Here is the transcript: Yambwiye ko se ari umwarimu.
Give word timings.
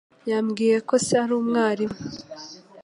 Yambwiye 0.29 0.77
ko 0.87 0.95
se 1.05 1.13
ari 1.23 1.33
umwarimu. 1.41 1.97